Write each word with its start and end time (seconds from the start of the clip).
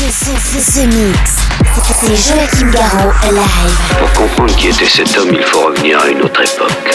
Mix. 0.00 0.24
C'est 2.00 2.06
Joachim 2.08 2.70
Garraud 2.70 3.10
live. 3.32 3.98
Pour 3.98 4.12
comprendre 4.12 4.54
qui 4.54 4.68
était 4.68 4.86
cet 4.86 5.16
homme, 5.18 5.30
il 5.32 5.42
faut 5.42 5.66
revenir 5.66 5.98
à 5.98 6.08
une 6.08 6.22
autre 6.22 6.40
époque. 6.40 6.94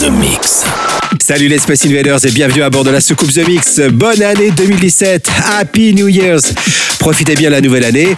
The 0.00 0.10
Mix. 0.10 0.64
Salut 1.20 1.46
les 1.46 1.60
Space 1.60 1.86
Invaders 1.86 2.24
et 2.24 2.30
bienvenue 2.32 2.62
à 2.62 2.70
bord 2.70 2.82
de 2.82 2.90
la 2.90 3.00
soucoupe 3.00 3.32
The 3.32 3.46
Mix. 3.46 3.80
Bonne 3.92 4.22
année 4.22 4.50
2017. 4.50 5.30
Happy 5.52 5.94
New 5.94 6.08
Year's. 6.08 6.52
Profitez 6.98 7.34
bien 7.34 7.48
de 7.50 7.54
la 7.54 7.60
nouvelle 7.60 7.84
année. 7.84 8.16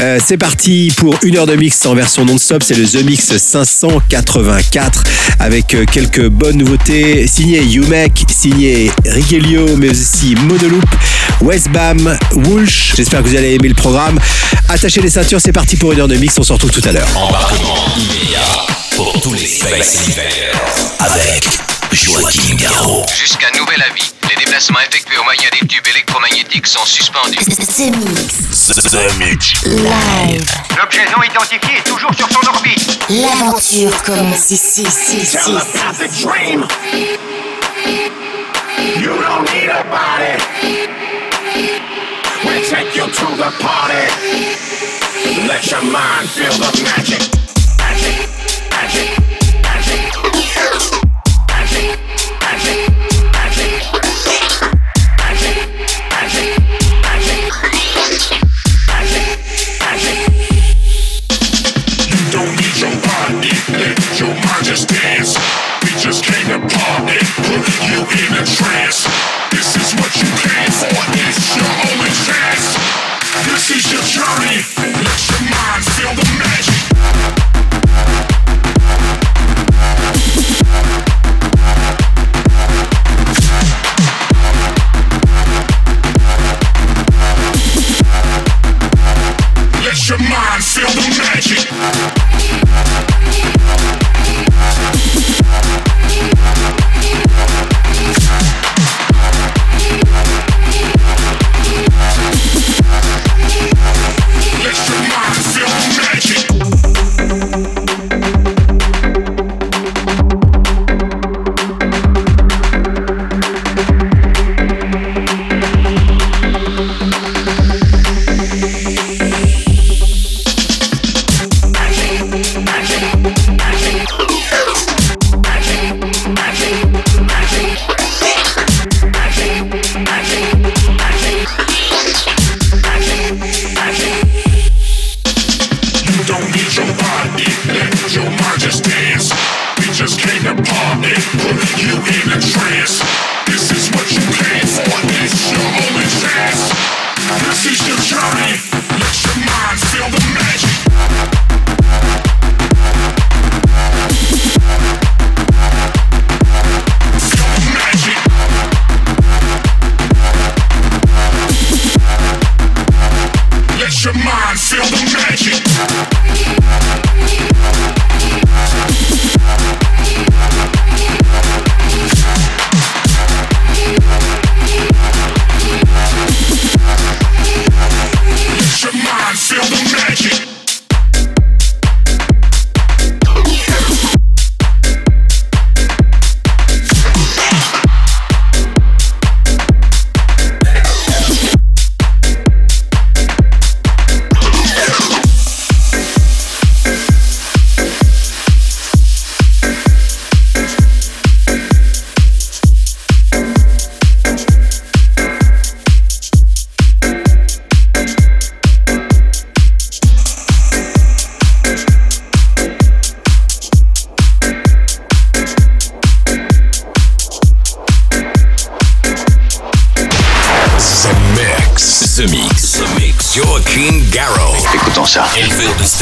Euh, 0.00 0.18
c'est 0.24 0.36
parti 0.36 0.92
pour 0.96 1.16
une 1.22 1.36
heure 1.36 1.46
de 1.46 1.56
mix 1.56 1.84
en 1.86 1.94
version 1.94 2.24
non-stop. 2.24 2.62
C'est 2.62 2.74
le 2.74 2.86
The 2.86 3.04
Mix 3.04 3.36
584 3.36 5.04
avec 5.38 5.74
euh, 5.74 5.84
quelques 5.90 6.28
bonnes 6.28 6.58
nouveautés. 6.58 7.26
Signé 7.26 7.62
Umek, 7.62 8.24
signé 8.28 8.90
Rigelio, 9.04 9.76
mais 9.76 9.90
aussi 9.90 10.34
Monoloop, 10.34 10.84
Westbam, 11.40 12.16
Wulch. 12.32 12.94
J'espère 12.96 13.21
que 13.22 13.28
vous 13.28 13.36
allez 13.36 13.54
aimer 13.54 13.68
le 13.68 13.74
programme. 13.74 14.18
Attachez 14.68 15.00
les 15.00 15.10
ceintures, 15.10 15.40
c'est 15.40 15.52
parti 15.52 15.76
pour 15.76 15.92
une 15.92 16.00
heure 16.00 16.08
de 16.08 16.16
mix. 16.16 16.38
On 16.38 16.42
se 16.42 16.52
retrouve 16.52 16.70
tout 16.70 16.86
à 16.88 16.92
l'heure. 16.92 17.08
Embarquement 17.16 17.76
immédiat 17.96 18.40
pour 18.96 19.20
tous 19.20 19.32
les 19.34 19.46
Space 19.46 19.98
avec 20.98 21.44
Joachim 21.92 22.56
Garraud. 22.56 23.04
Jusqu'à 23.14 23.50
nouvel 23.58 23.82
avis, 23.82 24.12
les 24.30 24.36
déplacements 24.44 24.80
effectués 24.80 25.18
au 25.18 25.24
moyen 25.24 25.48
des 25.60 25.66
tubes 25.66 25.86
électromagnétiques 25.86 26.66
sont 26.66 26.84
suspendus. 26.84 27.36
The 27.36 27.92
Mix. 27.96 28.66
The 28.90 29.18
Mix. 29.18 29.52
Live. 29.64 30.50
L'objet 30.78 31.04
non 31.16 31.22
identifié 31.22 31.78
est 31.78 31.88
toujours 31.88 32.14
sur 32.14 32.28
son 32.28 32.48
orbite. 32.48 32.98
L'aventure 33.08 34.02
commence 34.02 34.50
ici, 34.50 34.82
ici, 34.82 35.18
ici. 35.18 35.38
dream. 36.22 36.66
You 38.98 39.08
don't 39.08 39.44
need 39.52 39.68
a 39.68 39.84
body. 39.84 40.61
Take 42.72 42.96
you 42.96 43.04
to 43.04 43.26
the 43.36 43.52
party. 43.60 44.08
Let 45.46 45.70
your 45.70 45.82
mind 45.92 46.26
feel 46.30 46.56
the 46.56 46.72
magic. 46.88 47.20
Magic, 47.76 48.16
magic, 48.72 49.10
magic. 49.60 50.00
Magic, 51.52 52.00
magic, 52.40 52.80
magic. 53.36 53.70
Magic, 55.20 55.56
magic, 56.08 56.48
magic. 57.04 57.40
Magic, 58.88 59.26
magic. 59.84 60.16
You 62.08 62.20
don't 62.32 62.56
need 62.56 62.76
your 62.80 62.96
body, 63.04 63.52
let 63.76 64.00
your 64.18 64.32
mind 64.32 64.64
just 64.64 64.88
dance. 64.88 65.36
We 65.84 65.90
just 66.00 66.24
came 66.24 66.48
to 66.48 66.58
party, 66.72 67.20
put 67.36 67.68
you 67.84 68.00
in 68.00 68.32
a 68.32 68.44
trance. 68.48 69.04
This 69.52 69.76
is 69.76 69.92
what 70.00 70.16
you 70.16 70.24
came 70.40 70.72
for, 70.72 70.88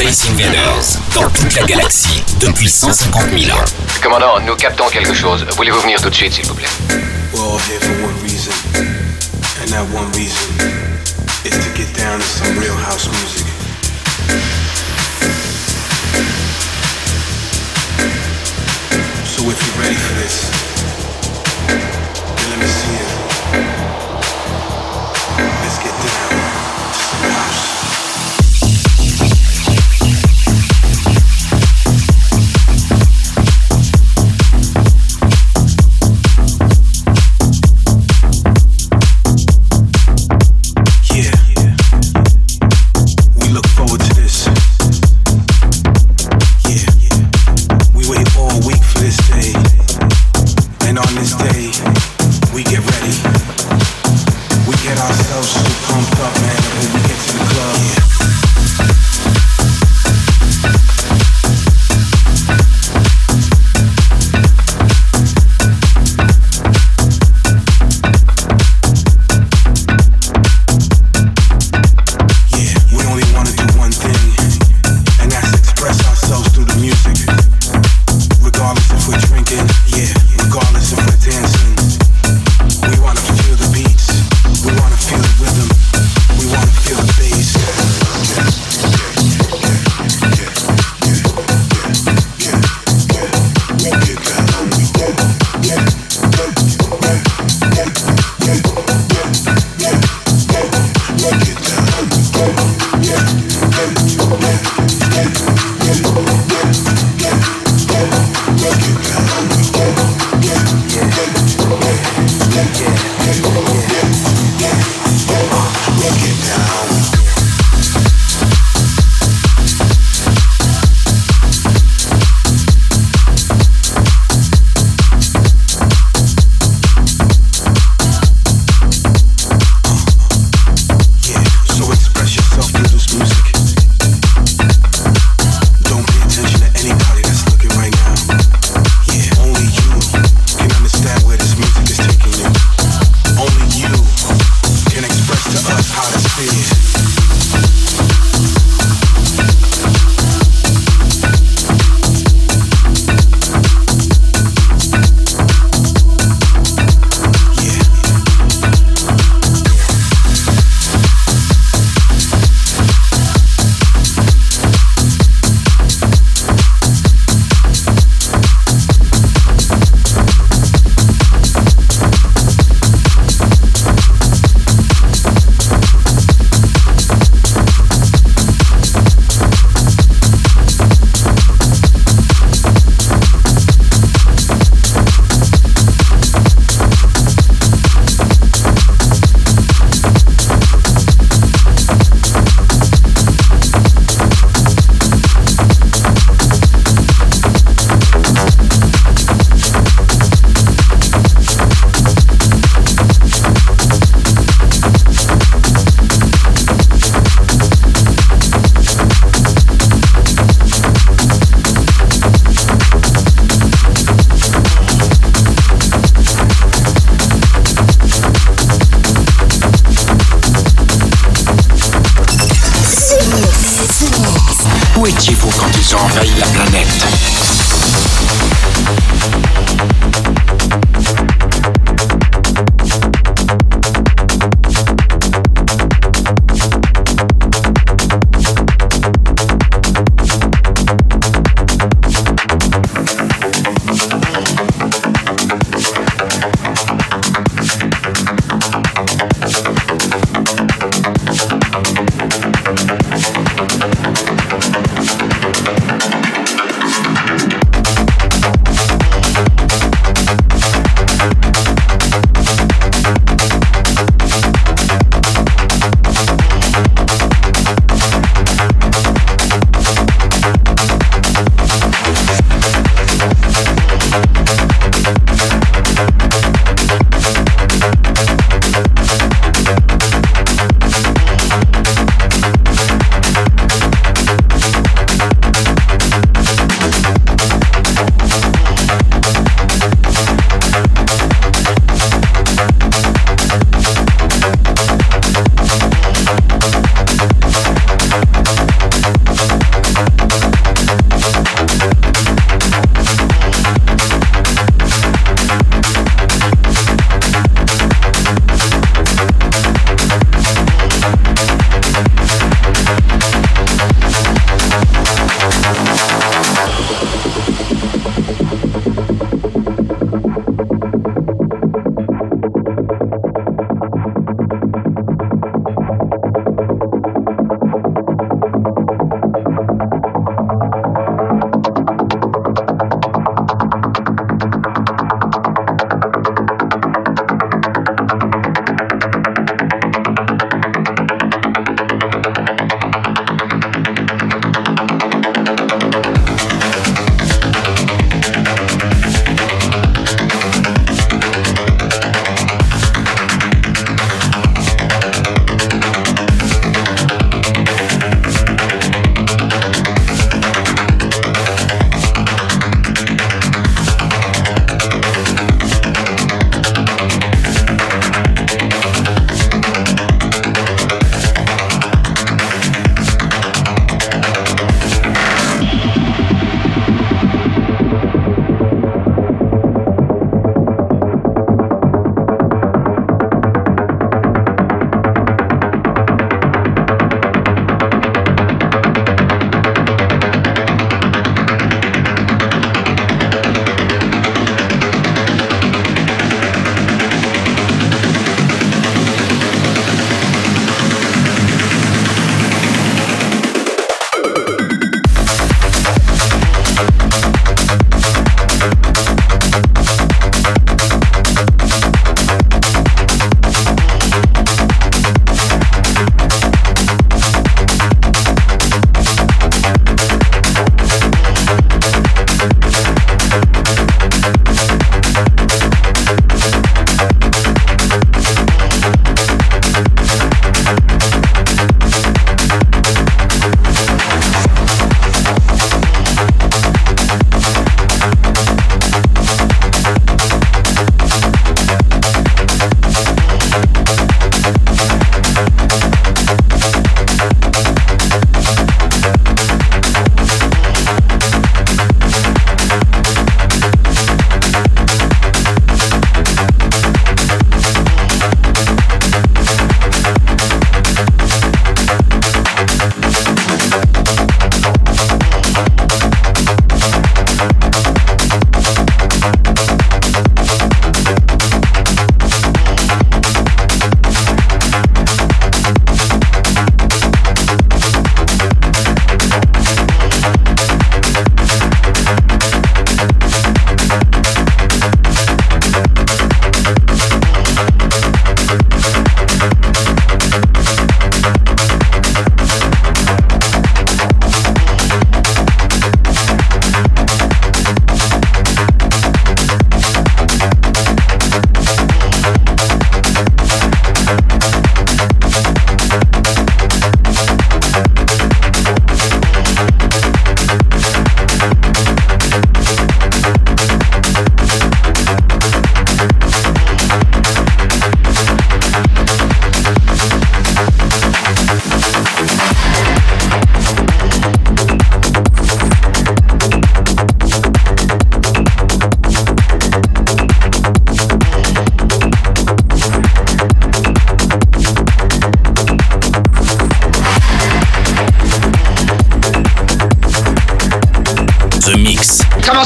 Space 0.01 0.31
Invaders 0.31 0.97
dans 1.13 1.29
toute 1.29 1.53
la 1.53 1.61
galaxie 1.61 2.23
depuis 2.39 2.67
150 2.67 3.37
000 3.37 3.55
ans. 3.55 3.63
Commandant, 4.01 4.39
nous 4.39 4.55
captons 4.55 4.87
quelque 4.87 5.13
chose. 5.13 5.45
Voulez-vous 5.55 5.79
venir 5.81 6.01
tout 6.01 6.09
de 6.09 6.15
suite, 6.15 6.33
s'il 6.33 6.45
vous 6.47 6.55
plaît 6.55 6.65
We're 7.31 7.43
all 7.43 7.59
here 7.59 7.79
for 7.79 8.03
one 8.03 8.19
reason, 8.23 8.51
and 9.61 9.69
that 9.69 9.85
one 9.93 10.11
reason 10.13 10.49
is 11.45 11.51
to 11.51 11.69
get 11.77 11.95
down 11.95 12.19
to 12.19 12.25
some 12.25 12.57
real 12.57 12.75
house 12.77 13.07
music. 13.09 13.45
So 19.27 19.43
if 19.51 19.61
you're 19.61 19.83
ready 19.83 19.95
for 19.95 20.15
this, 20.15 20.60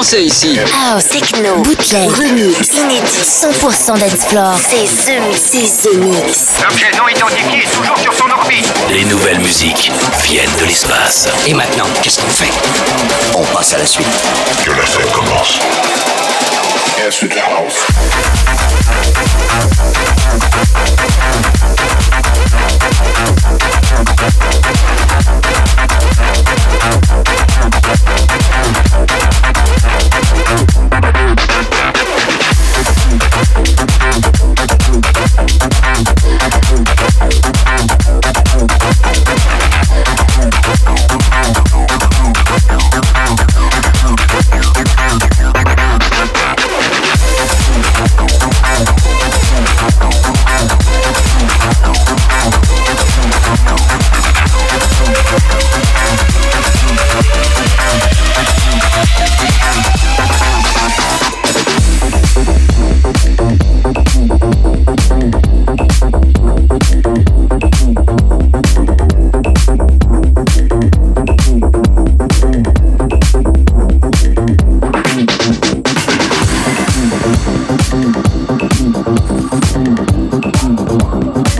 Danser 0.00 0.22
ici. 0.22 0.58
House, 0.72 1.08
techno, 1.08 1.56
bootleg, 1.56 2.08
remix, 2.08 2.72
inédit, 2.72 3.22
100% 3.22 3.98
dance 3.98 4.24
floor. 4.28 4.54
C'est 4.56 4.86
The 4.86 5.20
Mix. 5.20 5.42
C'est 5.52 5.90
The 5.90 5.94
Mix. 5.96 6.38
L'objet 6.62 6.90
non 6.96 7.06
identifié 7.06 7.64
est 7.64 7.70
toujours 7.70 7.98
sur 7.98 8.14
son 8.14 8.30
orbite. 8.30 8.66
Les 8.88 9.04
nouvelles 9.04 9.40
musiques 9.40 9.92
viennent 10.22 10.56
de 10.58 10.64
l'espace. 10.64 11.28
Et 11.46 11.52
maintenant, 11.52 11.84
qu'est-ce 12.02 12.18
qu'on 12.18 12.30
fait? 12.30 12.50
On 13.34 13.44
passe 13.54 13.74
à 13.74 13.76
la 13.76 13.86
suite. 13.86 14.06
Que 14.64 14.70
la 14.70 14.86
fête 14.86 15.12
commence. 15.12 15.58
Answer 17.06 17.28
the 17.28 17.38
house. 17.38 17.84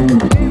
Je 0.01 0.50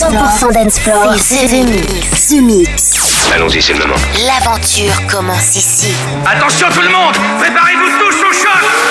100% 0.00 0.12
dance 0.12 0.12
floor. 0.12 0.48
100% 0.48 0.52
dance 0.54 0.78
floor. 0.78 1.14
C'est 1.18 1.46
The 1.48 1.68
Mix. 1.68 2.28
The 2.28 2.40
Mix. 2.40 3.30
Allons-y, 3.34 3.60
c'est 3.60 3.74
le 3.74 3.80
moment. 3.80 3.94
L'aventure 4.26 5.06
commence 5.06 5.56
ici. 5.56 5.92
Attention 6.24 6.68
tout 6.72 6.80
le 6.80 6.88
monde, 6.88 7.14
préparez-vous 7.38 7.98
tous 7.98 8.16
au 8.24 8.32
choc. 8.32 8.89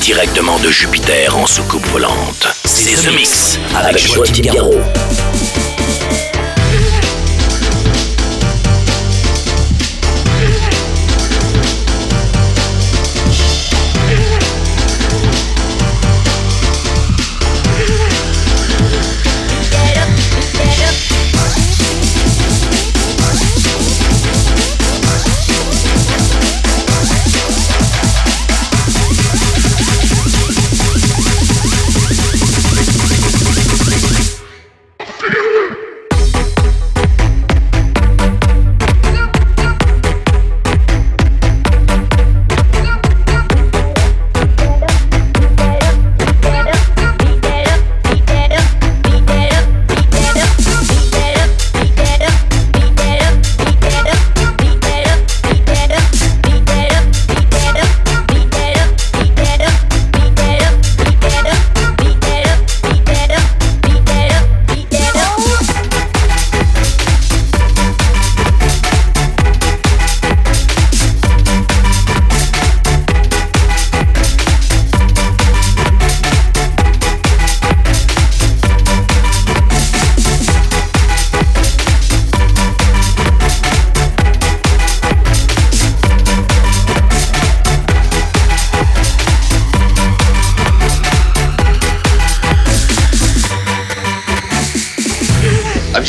Directement 0.00 0.58
de 0.60 0.70
Jupiter 0.70 1.36
en 1.36 1.46
soucoupe 1.46 1.86
volante. 1.88 2.48
C'est 2.64 2.94
The 2.94 3.14
Mix 3.14 3.58
Avec 3.76 3.98
Joachim 3.98 4.42
Garraud. 4.42 4.80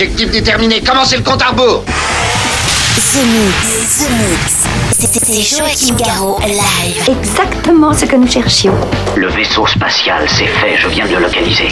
Objectif 0.01 0.31
déterminé, 0.31 0.81
commencez 0.81 1.15
le 1.15 1.21
compte 1.21 1.43
à 1.43 1.49
rebours? 1.49 1.83
The 1.85 3.17
Mix. 3.23 3.99
The 3.99 4.09
Mix. 4.09 4.55
C'est- 4.97 5.57
Joachim 5.57 5.95
Garraud 5.95 6.39
live. 6.39 7.07
Exactement 7.07 7.93
ce 7.93 8.05
que 8.05 8.15
nous 8.15 8.27
cherchions. 8.27 8.73
Le 9.15 9.27
vaisseau 9.27 9.67
spatial, 9.67 10.25
c'est 10.27 10.47
fait, 10.47 10.75
je 10.77 10.87
viens 10.87 11.05
de 11.05 11.13
le 11.13 11.19
localiser. 11.21 11.67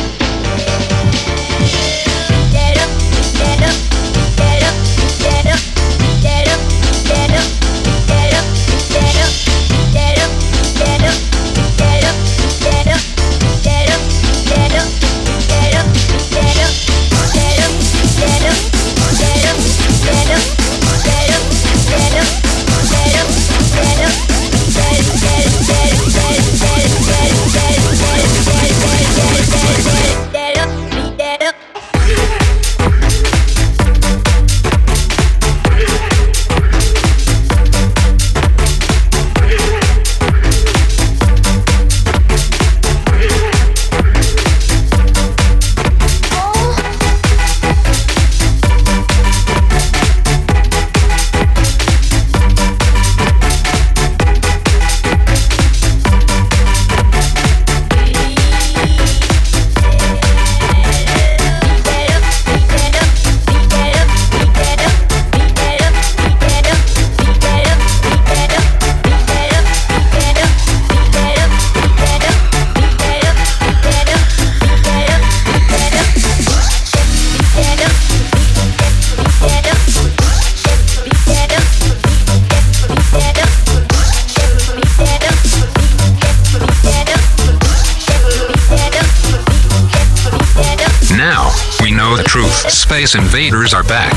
now, 91.29 91.51
we 91.83 91.91
know 91.91 92.17
the 92.17 92.23
truth. 92.23 92.71
Space 92.71 93.13
invaders 93.13 93.71
are 93.71 93.83
back. 93.83 94.13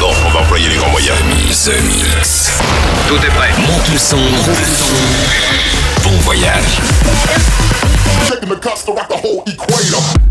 On 0.00 0.30
va 0.30 0.40
employer 0.40 0.68
les 0.68 0.76
grands 0.76 0.90
moyens. 0.90 1.18
Mix. 1.26 2.60
Tout 3.08 3.16
est 3.16 3.34
prêt. 3.34 3.50
Monte 3.66 3.88
le 3.92 3.98
son. 3.98 4.18
Bon 6.04 6.16
voyage. 6.20 6.78
Taking 8.28 8.48
the 8.48 8.60
cuts 8.60 8.84
to 8.84 8.92
rock 8.92 9.08
the 9.08 9.16
whole 9.16 9.42
equator. 9.46 10.27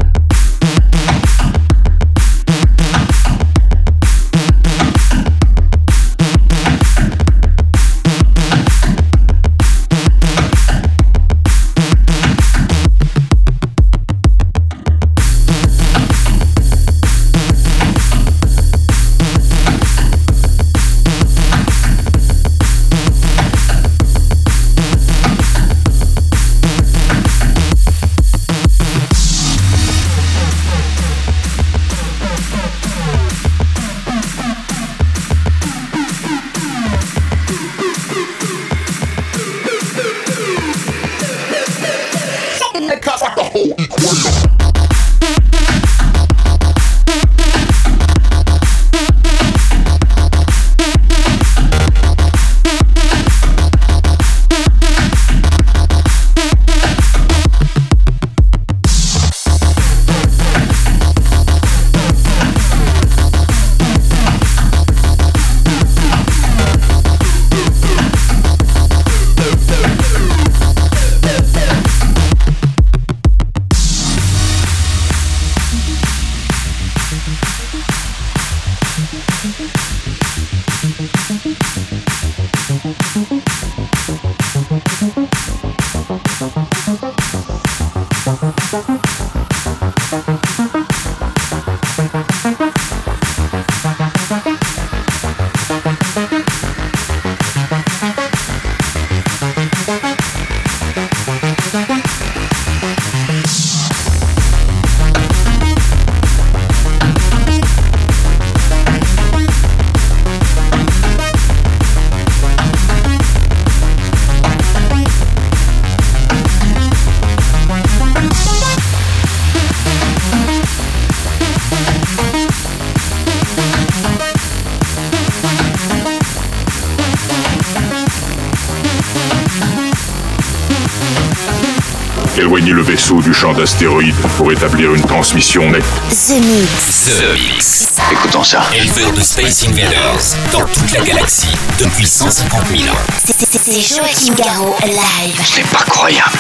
Champ 133.40 133.54
d'astéroïdes 133.54 134.16
pour 134.36 134.52
établir 134.52 134.96
une 134.96 135.04
transmission 135.04 135.70
nette. 135.70 135.84
The 136.10 136.40
Mix. 136.42 137.06
The 137.06 137.34
Mix. 137.54 137.88
Écoutons 138.12 138.44
ça. 138.44 138.64
Éleveur 138.74 139.12
de 139.14 139.22
Space 139.22 139.68
Invaders 139.68 140.36
dans 140.52 140.66
toute 140.66 140.92
la 140.92 141.02
galaxie 141.02 141.48
depuis 141.80 142.08
150 142.08 142.62
000 142.76 142.82
ans. 142.92 142.98
C'est- 143.24 143.36
c'est- 143.38 143.48
C'est 143.64 143.96
Joachim 143.96 144.34
Garraud 144.36 144.76
live. 144.84 145.40
C'est 145.54 145.68
pas 145.68 145.84
croyable. 145.88 146.32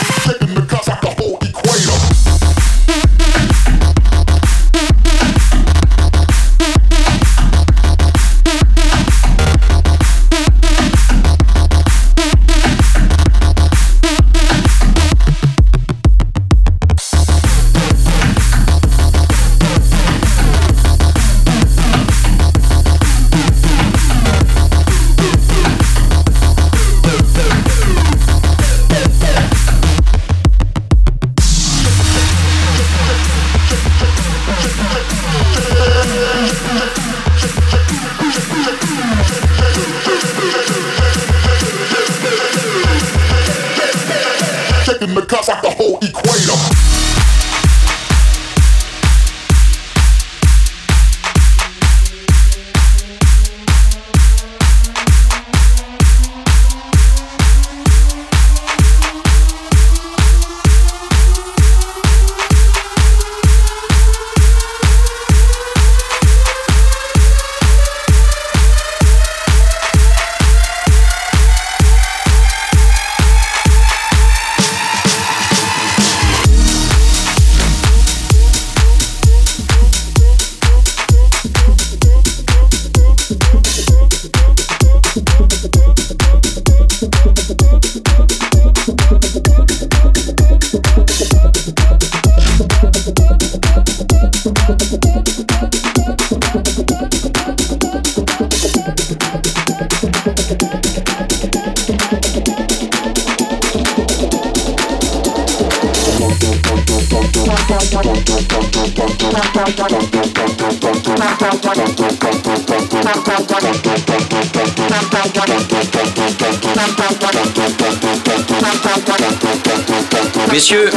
Messieurs, 120.57 120.89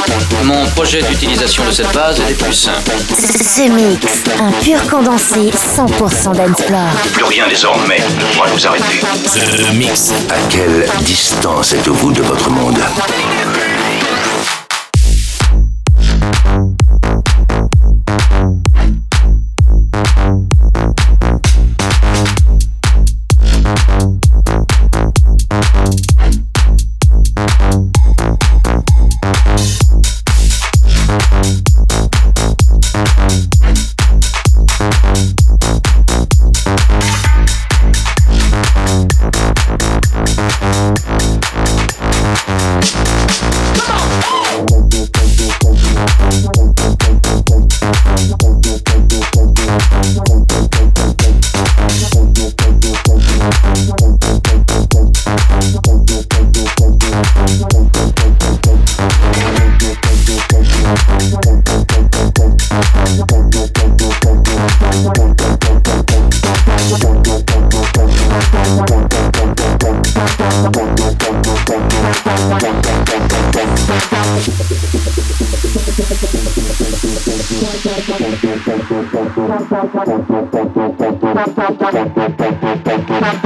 mon 0.45 0.65
projet 0.69 1.03
d'utilisation 1.03 1.63
de 1.67 1.71
cette 1.71 1.93
base 1.93 2.19
est 2.31 2.43
plus 2.43 2.55
simple. 2.55 2.93
The 3.03 3.69
Mix, 3.71 4.25
un 4.41 4.51
pur 4.53 4.81
condensé 4.89 5.51
100% 5.51 6.35
dancefloor. 6.35 6.89
Plus 7.13 7.25
rien 7.25 7.45
désormais 7.47 7.99
ne 7.99 8.35
pourra 8.35 8.49
nous 8.55 8.67
arrêter. 8.67 9.01
The 9.35 9.75
Mix. 9.75 10.15
À 10.31 10.39
quelle 10.49 10.87
distance 11.03 11.75
êtes-vous 11.75 12.11
de 12.11 12.23
votre 12.23 12.49
monde? 12.49 12.79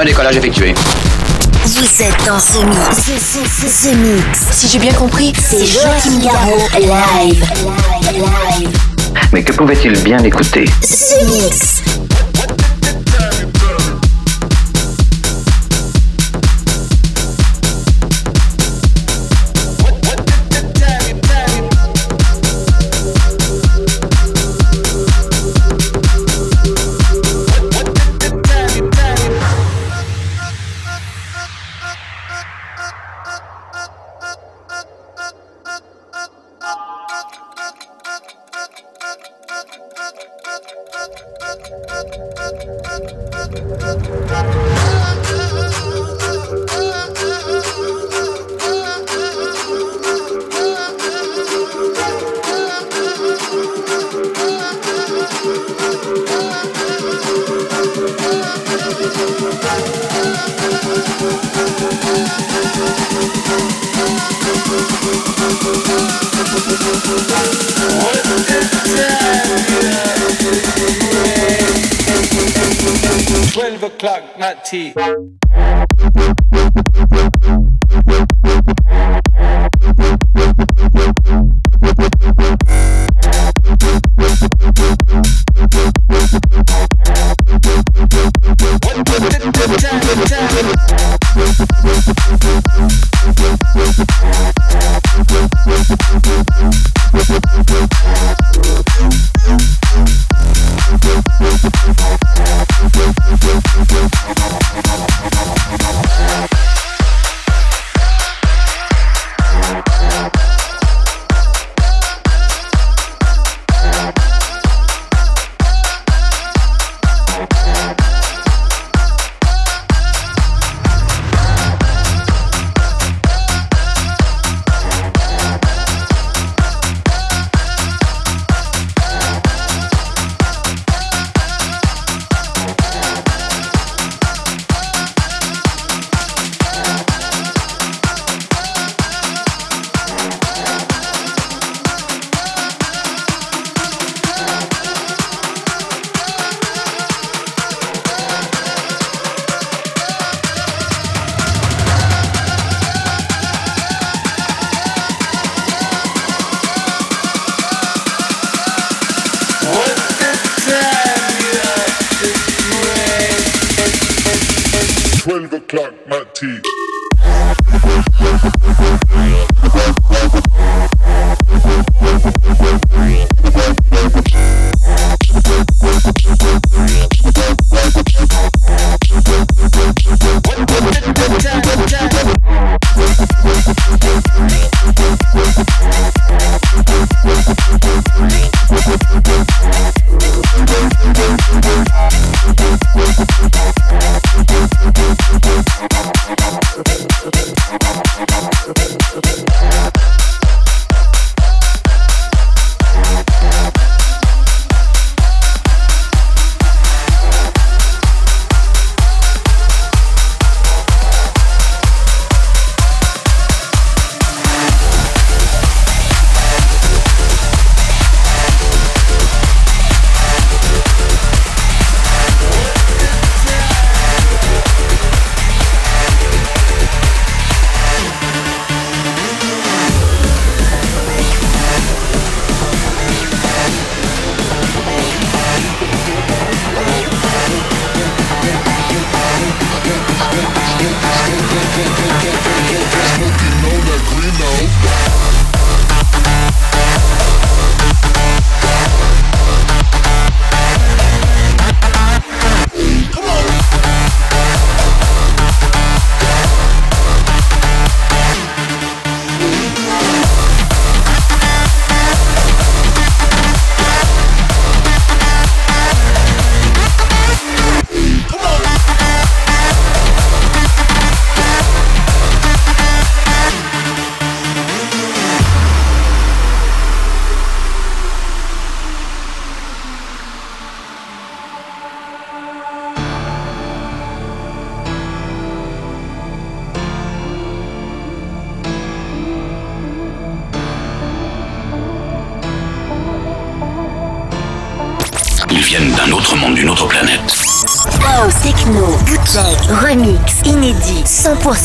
1, 0.00 0.04
décollage 0.06 0.36
effectué. 0.36 0.74
Vous 1.64 2.02
êtes 2.02 2.26
dans 2.26 2.38
ce 2.38 2.64
mix. 2.64 3.10
Ce. 3.68 4.56
Si 4.56 4.68
j'ai 4.68 4.78
bien 4.78 4.92
compris, 4.94 5.32
C'est 5.38 5.66
Joachim 5.66 6.20
Garraud 6.22 6.58
live. 6.80 7.44
Live. 8.14 8.78
Mais 9.32 9.42
que 9.42 9.52
pouvait-il 9.52 9.92
bien 10.02 10.18
écouter? 10.24 10.64
Ce 10.82 11.22
mix. 11.26 11.99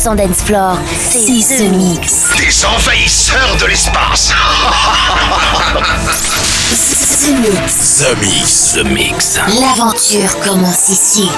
100% 0.06 0.16
dance 0.16 0.43
floor. 0.43 0.78
C'est 0.99 1.26
The 1.58 1.72
Mix. 1.72 2.26
Des 2.38 2.66
envahisseurs 2.66 3.58
de 3.60 3.66
l'espace. 3.66 4.32
The 7.26 7.32
Mix. 8.22 8.74
The 8.76 8.84
Mix. 8.84 9.39
L'aventure 9.60 10.39
commence 10.41 10.89
ici. 10.89 11.30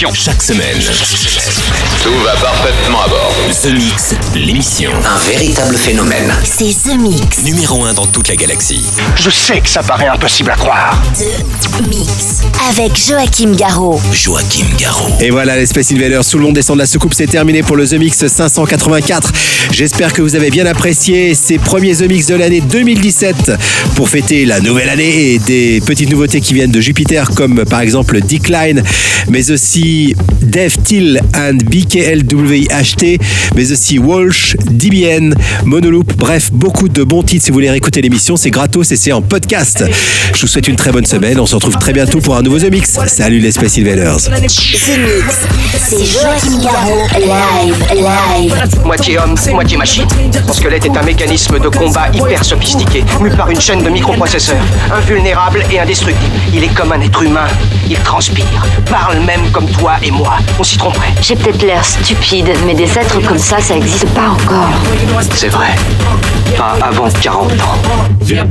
Chaque 0.00 0.42
semaine, 0.42 0.78
Tout 2.02 2.14
va 2.24 2.32
parfaitement 2.32 3.02
à 3.02 3.08
bord. 3.08 3.34
The 3.62 3.66
Mix, 3.66 4.14
l'émission. 4.34 4.90
Un 5.04 5.18
véritable 5.30 5.76
phénomène. 5.76 6.32
C'est 6.42 6.72
The 6.72 6.98
Mix. 6.98 7.42
Numéro 7.44 7.84
1 7.84 7.92
dans 7.92 8.06
toute 8.06 8.28
la 8.28 8.36
galaxie. 8.36 8.82
Je 9.14 9.28
sais 9.28 9.60
que 9.60 9.68
ça 9.68 9.82
paraît 9.82 10.08
impossible 10.08 10.52
à 10.52 10.56
croire. 10.56 11.02
The 11.18 11.86
Mix. 11.88 12.40
Avec 12.70 12.96
Joachim 12.96 13.54
Garraud. 13.54 14.00
Joachim 14.10 14.64
Garraud. 14.78 15.12
Et 15.20 15.28
voilà, 15.28 15.56
les 15.56 15.66
Space 15.66 15.92
Invaders, 15.92 16.24
tout 16.26 16.38
le 16.38 16.44
monde 16.44 16.54
descend 16.54 16.76
de 16.76 16.80
la 16.80 16.86
soucoupe, 16.86 17.12
c'est 17.12 17.26
terminé 17.26 17.62
pour 17.62 17.76
le 17.76 17.86
The 17.86 17.94
Mix 17.94 18.26
584. 18.26 19.32
J'espère 19.70 20.14
que 20.14 20.22
vous 20.22 20.34
avez 20.34 20.48
bien 20.48 20.64
apprécié 20.64 21.34
ces 21.34 21.58
premiers 21.58 21.94
The 21.94 22.08
Mix 22.08 22.26
de 22.26 22.36
l'année 22.36 22.62
2017 22.62 23.52
pour 23.96 24.08
fêter 24.08 24.46
la 24.46 24.60
nouvelle 24.60 24.88
année 24.88 25.34
et 25.34 25.38
des 25.38 25.82
petites 25.84 26.10
nouveautés 26.10 26.40
qui 26.40 26.54
viennent 26.54 26.72
de 26.72 26.80
Jupiter 26.80 27.30
comme 27.36 27.66
par 27.66 27.80
exemple 27.80 28.20
Decline, 28.22 28.82
mais 29.30 29.50
aussi 29.52 30.14
Dev 30.50 30.76
Till 30.82 31.20
and 31.34 31.58
BKLWHT, 31.70 33.20
mais 33.54 33.70
aussi 33.70 34.00
Walsh, 34.00 34.56
DBN, 34.68 35.34
Monoloop, 35.64 36.12
bref, 36.16 36.50
beaucoup 36.52 36.88
de 36.88 37.04
bons 37.04 37.22
titres 37.22 37.44
si 37.44 37.50
vous 37.50 37.54
voulez 37.54 37.70
réécouter 37.70 38.02
l'émission, 38.02 38.36
c'est 38.36 38.50
gratos 38.50 38.90
et 38.90 38.96
c'est 38.96 39.12
en 39.12 39.22
podcast. 39.22 39.84
Je 40.34 40.40
vous 40.40 40.48
souhaite 40.48 40.66
une 40.66 40.74
très 40.74 40.90
bonne 40.90 41.06
semaine, 41.06 41.38
on 41.38 41.46
se 41.46 41.54
retrouve 41.54 41.78
très 41.78 41.92
bientôt 41.92 42.20
pour 42.20 42.36
un 42.36 42.42
nouveau 42.42 42.58
The 42.58 42.70
Mix. 42.70 42.98
Salut 43.06 43.38
les 43.38 43.52
Space 43.52 43.78
Invaders. 43.78 44.16
The 44.16 44.40
Mix. 44.40 44.54
C'est 45.78 46.04
Joachim 46.04 46.62
Garraud. 46.62 47.06
Live, 47.14 47.84
live. 47.94 48.84
Moitié 48.84 49.18
homme, 49.18 49.36
moitié 49.52 49.76
machine. 49.76 50.06
Son 50.48 50.52
squelette 50.52 50.84
est 50.86 50.96
un 50.96 51.02
mécanisme 51.02 51.60
de 51.60 51.68
combat 51.68 52.08
hyper 52.12 52.44
sophistiqué, 52.44 53.04
mu 53.20 53.30
par 53.30 53.50
une 53.50 53.60
chaîne 53.60 53.84
de 53.84 53.88
microprocesseurs, 53.88 54.62
invulnérable 54.92 55.64
et 55.70 55.78
indestructible. 55.78 56.34
Il 56.52 56.64
est 56.64 56.74
comme 56.74 56.90
un 56.90 57.00
être 57.00 57.22
humain. 57.22 57.46
Il 57.88 57.96
transpire, 57.98 58.66
parle 58.90 59.20
même 59.20 59.50
comme 59.52 59.68
toi 59.70 59.94
et 60.02 60.10
moi. 60.10 60.39
On 60.58 60.62
s'y 60.62 60.76
tromperait. 60.76 61.12
J'ai 61.22 61.36
peut-être 61.36 61.62
l'air 61.62 61.84
stupide, 61.84 62.48
mais 62.66 62.74
des 62.74 62.84
êtres 62.98 63.20
comme 63.26 63.38
ça, 63.38 63.60
ça 63.60 63.76
existe 63.76 64.08
pas 64.10 64.28
encore. 64.28 64.70
C'est 65.34 65.48
vrai. 65.48 65.74
Pas 66.56 66.76
avant 66.82 67.08
40 67.08 67.52
ans. 67.52 67.78
Yeah, 68.26 68.44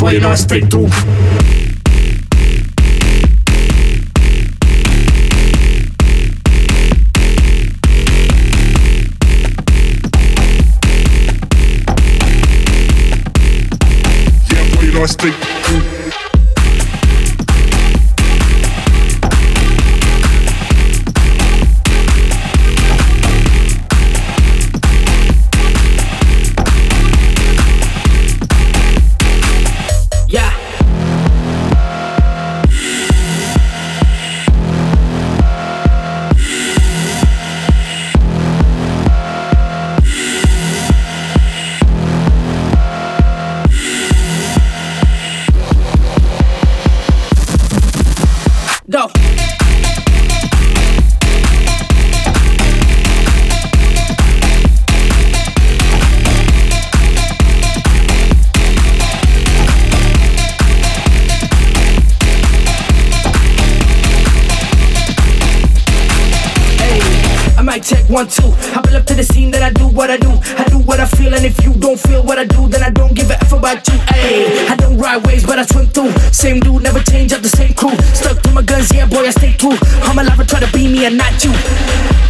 one, 68.20 68.28
two. 68.28 68.52
I 68.76 68.84
pull 68.84 68.98
up 69.00 69.06
to 69.08 69.16
the 69.16 69.24
scene, 69.24 69.50
then 69.50 69.64
I 69.64 69.72
do 69.72 69.88
what 69.88 70.12
I 70.12 70.18
do. 70.18 70.32
I 70.60 70.68
do 70.68 70.80
what 70.84 71.00
I 71.00 71.08
feel, 71.08 71.34
and 71.34 71.46
if 71.46 71.56
you 71.64 71.72
don't 71.74 71.98
feel 71.98 72.22
what 72.22 72.38
I 72.38 72.44
do, 72.44 72.68
then 72.68 72.84
I 72.84 72.90
don't 72.90 73.16
give 73.16 73.32
a 73.32 73.40
F 73.40 73.54
about 73.54 73.88
you. 73.88 73.96
Ayy, 74.12 74.68
I 74.68 74.76
don't 74.76 74.98
ride 74.98 75.24
waves, 75.26 75.46
but 75.46 75.58
I 75.58 75.64
swim 75.64 75.88
through. 75.88 76.12
Same 76.36 76.60
dude, 76.60 76.84
never 76.84 77.00
change 77.00 77.32
up 77.32 77.42
the 77.42 77.48
same 77.48 77.74
crew. 77.74 77.96
Stuck 78.12 78.42
to 78.44 78.52
my 78.52 78.62
guns, 78.62 78.92
yeah, 78.92 79.08
boy, 79.08 79.24
I 79.24 79.32
stay 79.32 79.54
true. 79.54 79.78
I'm 80.04 80.20
alive, 80.20 80.40
I 80.40 80.44
try 80.44 80.60
to 80.60 80.72
be 80.76 80.92
me 80.92 81.06
and 81.06 81.18
not 81.18 81.32
you. 81.46 81.54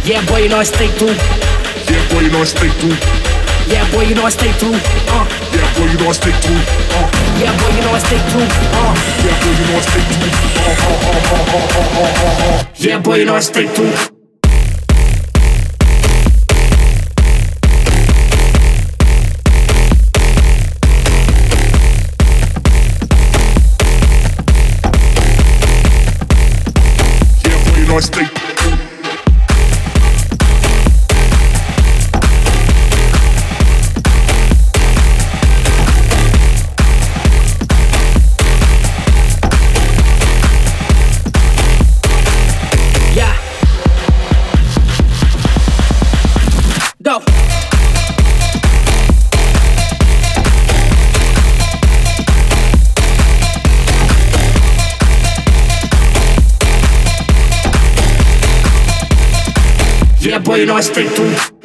Yeah, 0.06 0.22
boy, 0.30 0.46
you 0.46 0.48
know 0.48 0.62
I 0.62 0.64
stay 0.64 0.86
true. 0.94 1.10
Yeah, 1.90 2.02
boy, 2.14 2.22
you 2.22 2.30
know 2.30 2.42
I 2.42 2.46
stay 2.46 2.70
true. 2.78 2.94
Yeah, 3.66 3.82
boy, 3.90 4.06
you 4.06 4.14
know 4.14 4.26
I 4.26 4.30
stay 4.30 4.52
true. 4.62 4.78
Uh. 5.10 5.26
Yeah, 5.50 5.66
boy, 5.74 5.90
you 5.90 5.98
know 5.98 6.06
I 6.06 6.14
stay 6.14 6.34
true. 6.38 6.54
Uh. 6.94 7.10
Yeah, 7.42 7.50
boy, 7.58 7.70
you 7.74 7.82
know 7.82 7.94
I 7.94 7.98
stay 7.98 8.20
true. 8.30 8.46
Uh. 8.78 8.94
Yeah, 9.26 9.34
boy, 9.42 9.58
you 9.58 9.66
know 9.66 9.74
I 9.74 9.82
stay 9.82 10.06
true. 10.06 10.30
Uh, 10.54 10.70
uh, 10.70 11.02
uh, 11.02 11.26
uh, 11.26 11.50
uh, 11.50 11.66
uh, 11.66 12.14
uh, 12.14 12.46
uh. 12.46 12.78
Yeah, 12.78 12.98
boy, 13.02 13.14
you 13.16 13.26
know 13.26 13.34
I 13.34 13.40
stay 13.40 13.66
true. 13.74 14.19
I 27.92 27.98
stay 27.98 28.39
Yeah, 60.50 60.56
boy, 60.56 60.60
you 60.62 60.66
know 60.66 61.59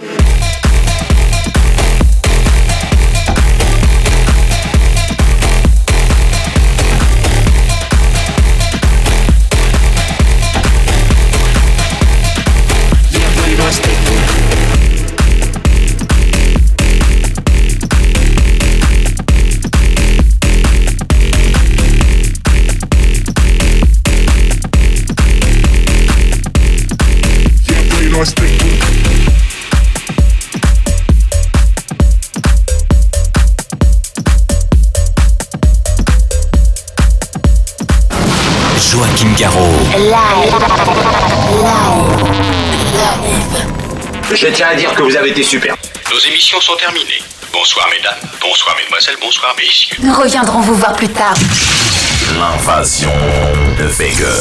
Je 44.45 44.51
tiens 44.51 44.67
à 44.67 44.75
dire 44.75 44.93
que 44.93 45.01
vous 45.01 45.15
avez 45.15 45.31
été 45.31 45.41
super. 45.41 45.75
Nos 46.11 46.19
émissions 46.19 46.61
sont 46.61 46.75
terminées. 46.75 47.19
Bonsoir 47.51 47.87
mesdames, 47.89 48.29
bonsoir 48.39 48.75
mesdemoiselles, 48.75 49.15
bonsoir 49.19 49.55
messieurs. 49.57 49.97
Nous 50.03 50.13
reviendrons 50.13 50.59
vous 50.59 50.75
voir 50.75 50.93
plus 50.93 51.07
tard. 51.07 51.33
L'invasion 52.37 53.11
de 53.79 53.85
Vega. 53.85 54.35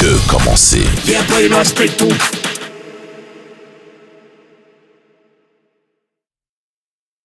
Que 0.00 0.28
commencer 0.28 0.82
Yeah, 1.06 1.20
I 1.30 1.64
stay 1.64 1.90
true. 1.90 2.41